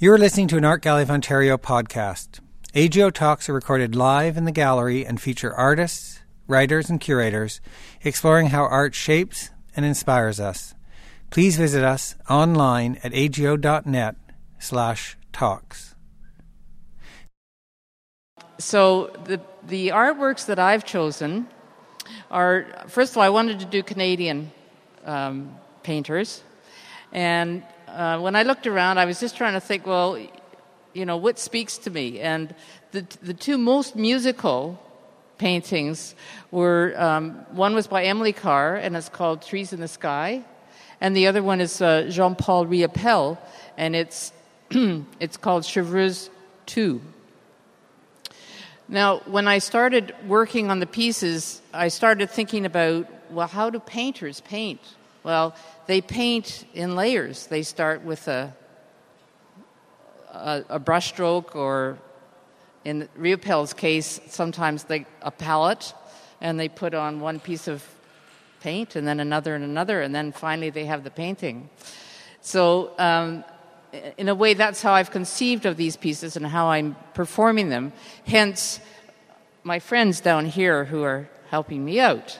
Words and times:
You 0.00 0.10
are 0.10 0.18
listening 0.18 0.48
to 0.48 0.56
an 0.56 0.64
Art 0.64 0.82
Gallery 0.82 1.04
of 1.04 1.10
Ontario 1.10 1.56
podcast. 1.56 2.40
AGO 2.74 3.10
talks 3.10 3.48
are 3.48 3.52
recorded 3.52 3.94
live 3.94 4.36
in 4.36 4.44
the 4.44 4.50
gallery 4.50 5.06
and 5.06 5.20
feature 5.20 5.54
artists, 5.54 6.20
writers, 6.48 6.90
and 6.90 7.00
curators 7.00 7.60
exploring 8.02 8.48
how 8.48 8.64
art 8.64 8.96
shapes 8.96 9.50
and 9.76 9.86
inspires 9.86 10.40
us. 10.40 10.74
Please 11.30 11.56
visit 11.56 11.84
us 11.84 12.16
online 12.28 12.98
at 13.04 13.14
ago.net 13.14 14.16
slash 14.58 15.16
talks. 15.32 15.94
So 18.58 19.12
the 19.26 19.40
the 19.64 19.88
artworks 19.90 20.46
that 20.46 20.58
I've 20.58 20.84
chosen 20.84 21.46
are 22.32 22.66
first 22.88 23.12
of 23.12 23.18
all 23.18 23.22
I 23.22 23.28
wanted 23.28 23.60
to 23.60 23.64
do 23.64 23.84
Canadian 23.84 24.50
um, 25.04 25.54
painters, 25.84 26.42
and 27.12 27.62
uh, 27.88 28.18
when 28.20 28.36
I 28.36 28.42
looked 28.42 28.66
around, 28.66 28.98
I 28.98 29.04
was 29.04 29.20
just 29.20 29.36
trying 29.36 29.54
to 29.54 29.60
think, 29.60 29.86
well, 29.86 30.18
you 30.92 31.04
know, 31.04 31.16
what 31.16 31.38
speaks 31.38 31.78
to 31.78 31.90
me? 31.90 32.20
And 32.20 32.54
the, 32.92 33.06
the 33.22 33.34
two 33.34 33.58
most 33.58 33.96
musical 33.96 34.80
paintings 35.38 36.14
were 36.50 36.94
um, 36.96 37.32
one 37.50 37.74
was 37.74 37.86
by 37.86 38.04
Emily 38.04 38.32
Carr, 38.32 38.76
and 38.76 38.96
it's 38.96 39.08
called 39.08 39.42
Trees 39.42 39.72
in 39.72 39.80
the 39.80 39.88
Sky, 39.88 40.44
and 41.00 41.16
the 41.16 41.26
other 41.26 41.42
one 41.42 41.60
is 41.60 41.80
uh, 41.80 42.08
Jean 42.08 42.34
Paul 42.34 42.66
Riopelle, 42.66 43.38
and 43.76 43.96
it's, 43.96 44.32
it's 44.70 45.36
called 45.36 45.64
Chevreuse 45.64 46.30
2. 46.66 47.00
Now, 48.88 49.18
when 49.26 49.48
I 49.48 49.58
started 49.58 50.14
working 50.26 50.70
on 50.70 50.78
the 50.78 50.86
pieces, 50.86 51.62
I 51.72 51.88
started 51.88 52.30
thinking 52.30 52.66
about, 52.66 53.08
well, 53.32 53.48
how 53.48 53.70
do 53.70 53.80
painters 53.80 54.40
paint? 54.42 54.80
Well, 55.24 55.56
they 55.86 56.02
paint 56.02 56.66
in 56.74 56.96
layers. 56.96 57.46
They 57.46 57.62
start 57.62 58.04
with 58.04 58.28
a, 58.28 58.54
a, 60.30 60.64
a 60.68 60.78
brushstroke, 60.78 61.56
or 61.56 61.96
in 62.84 63.08
Riopelle's 63.16 63.72
case, 63.72 64.20
sometimes 64.28 64.84
they, 64.84 65.06
a 65.22 65.30
palette, 65.30 65.94
and 66.42 66.60
they 66.60 66.68
put 66.68 66.92
on 66.92 67.20
one 67.20 67.40
piece 67.40 67.68
of 67.68 67.82
paint, 68.60 68.96
and 68.96 69.08
then 69.08 69.18
another 69.18 69.54
and 69.54 69.64
another, 69.64 70.02
and 70.02 70.14
then 70.14 70.30
finally 70.30 70.68
they 70.68 70.84
have 70.84 71.04
the 71.04 71.10
painting. 71.10 71.70
So, 72.42 72.92
um, 72.98 73.44
in 74.18 74.28
a 74.28 74.34
way, 74.34 74.52
that's 74.52 74.82
how 74.82 74.92
I've 74.92 75.10
conceived 75.10 75.64
of 75.64 75.78
these 75.78 75.96
pieces 75.96 76.36
and 76.36 76.46
how 76.46 76.68
I'm 76.68 76.96
performing 77.14 77.70
them. 77.70 77.94
Hence, 78.26 78.78
my 79.62 79.78
friends 79.78 80.20
down 80.20 80.44
here 80.44 80.84
who 80.84 81.02
are 81.02 81.30
helping 81.48 81.82
me 81.82 81.98
out, 81.98 82.38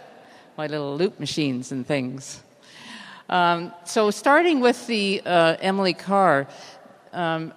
my 0.59 0.67
little 0.67 0.99
loop 0.99 1.19
machines 1.19 1.73
and 1.73 1.87
things. 1.87 2.43
Um, 3.29 3.73
so, 3.85 4.11
starting 4.11 4.61
with 4.61 4.87
the 4.87 5.23
uh, 5.25 5.57
Emily 5.61 5.95
Carr, 5.95 6.47
um, 7.13 7.55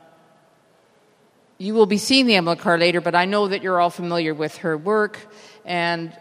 you 1.58 1.74
will 1.74 1.86
be 1.86 1.98
seeing 1.98 2.26
the 2.26 2.36
Emily 2.36 2.56
Carr 2.56 2.78
later, 2.78 3.02
but 3.02 3.16
I 3.16 3.26
know 3.26 3.50
that 3.50 3.62
you're 3.62 3.82
all 3.82 3.90
familiar 3.90 4.34
with 4.34 4.58
her 4.58 4.78
work. 4.78 5.20
And 5.66 6.16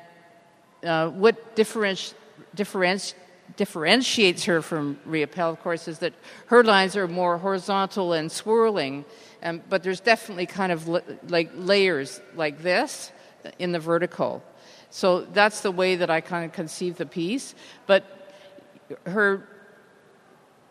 uh, 0.83 1.11
what 1.11 1.55
differenti- 1.55 2.14
differenti- 2.56 3.14
differentiates 3.56 4.44
her 4.44 4.62
from 4.62 4.98
Riopelle, 5.06 5.53
of 5.53 5.60
course, 5.60 5.86
is 5.86 6.00
that 6.00 6.14
her 6.47 6.64
lines 6.64 6.97
are 6.97 7.06
more 7.06 7.38
horizontal 7.38 8.14
and 8.14 8.33
swirling, 8.33 9.05
but 9.69 9.84
there's 9.84 10.00
definitely 10.00 10.47
kind 10.47 10.72
of 10.72 10.88
li- 10.88 11.03
like 11.28 11.50
layers 11.55 12.20
like 12.34 12.62
this 12.62 13.12
in 13.60 13.70
the 13.70 13.78
vertical. 13.78 14.42
So 14.91 15.20
that's 15.20 15.60
the 15.60 15.70
way 15.70 15.97
that 15.97 16.10
I 16.10 16.20
kind 16.20 16.44
of 16.44 16.53
conceive 16.53 16.97
the 16.97 17.06
piece. 17.06 17.55
But 17.86 18.25
her 19.06 19.48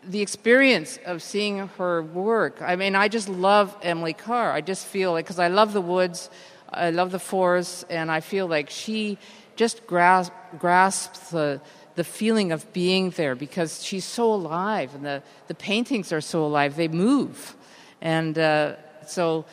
the 0.02 0.20
experience 0.20 0.98
of 1.04 1.20
seeing 1.20 1.66
her 1.78 2.02
work. 2.02 2.62
I 2.62 2.76
mean 2.76 2.94
i 2.94 3.08
just 3.08 3.28
love 3.28 3.76
emily 3.82 4.12
carr. 4.12 4.52
I 4.52 4.60
just 4.60 4.86
feel 4.86 5.12
like 5.12 5.24
because 5.24 5.38
i 5.38 5.48
love 5.48 5.72
the 5.72 5.80
woods 5.80 6.30
i 6.72 6.90
love 6.90 7.10
the 7.10 7.18
forests 7.18 7.84
and 7.90 8.10
i 8.10 8.20
feel 8.20 8.46
like 8.46 8.70
she 8.70 9.18
just 9.56 9.86
grasp, 9.86 10.32
grasps 10.58 11.30
the, 11.30 11.60
the 11.96 12.04
feeling 12.04 12.52
of 12.52 12.72
being 12.72 13.10
there 13.10 13.34
because 13.34 13.82
she's 13.82 14.04
so 14.04 14.32
alive 14.32 14.94
and 14.94 15.04
the, 15.04 15.22
the 15.48 15.54
paintings 15.54 16.12
are 16.12 16.20
so 16.20 16.44
alive. 16.44 16.76
They 16.76 16.88
move. 16.88 17.56
And 18.00 18.38
uh, 18.38 18.76
so 19.06 19.46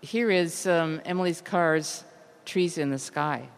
here 0.00 0.30
is 0.30 0.66
um, 0.66 1.02
emily's 1.04 1.40
carr's 1.40 2.04
trees 2.44 2.78
in 2.78 2.90
the 2.90 2.98
sky 2.98 3.48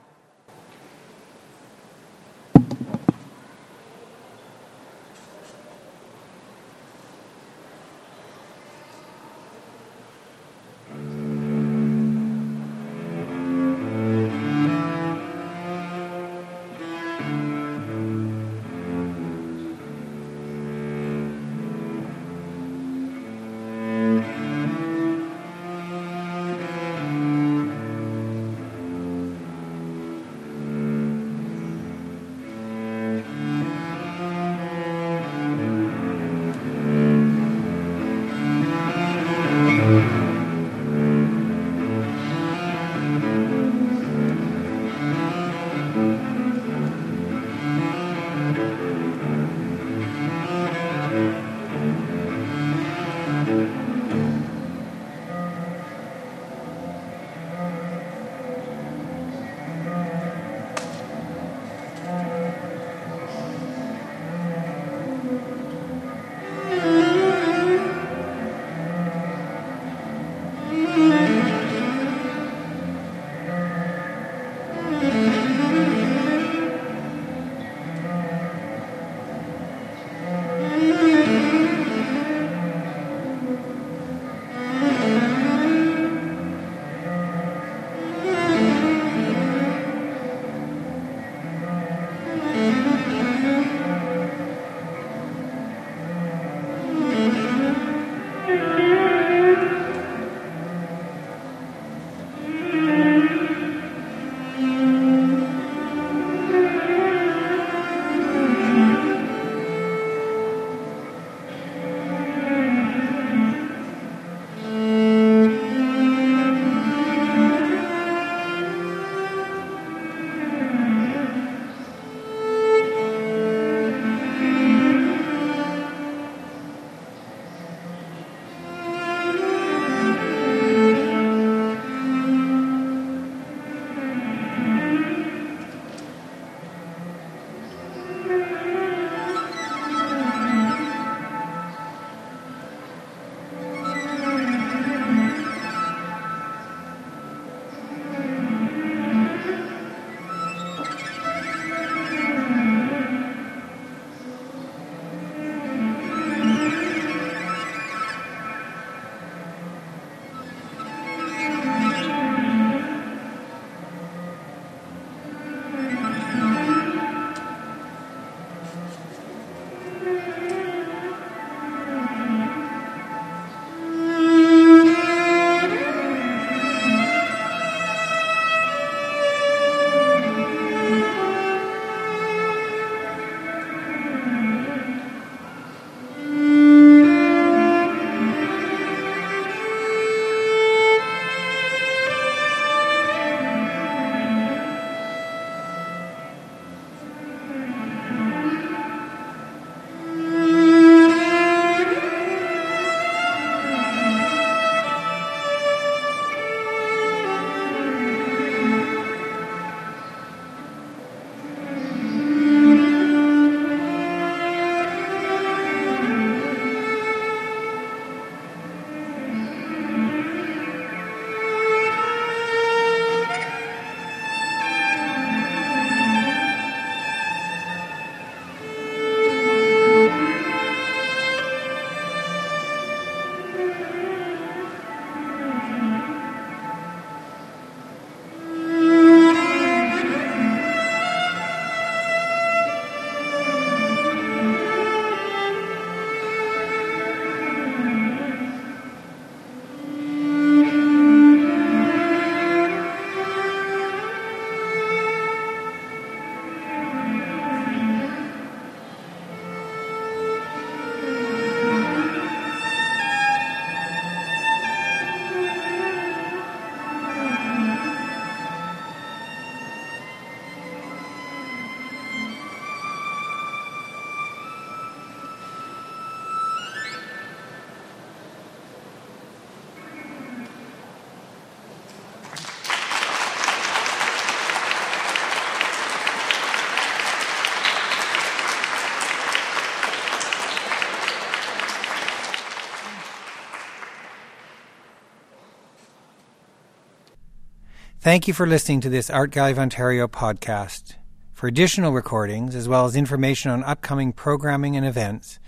Thank 298.07 298.29
you 298.29 298.35
for 298.35 298.47
listening 298.47 298.81
to 298.83 298.89
this 298.89 299.11
Art 299.11 299.33
Gallery 299.33 299.51
of 299.51 299.59
Ontario 299.59 300.07
podcast. 300.07 300.95
For 301.33 301.49
additional 301.49 301.91
recordings, 301.91 302.55
as 302.55 302.69
well 302.69 302.85
as 302.85 302.95
information 302.95 303.51
on 303.51 303.65
upcoming 303.65 304.13
programming 304.13 304.77
and 304.77 304.87
events, 304.87 305.41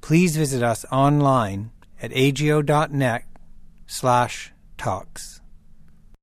please 0.00 0.34
visit 0.34 0.62
us 0.62 0.86
online 0.90 1.70
at 2.00 2.10
ago.net 2.16 3.24
slash 3.86 4.54
talks. 4.78 5.42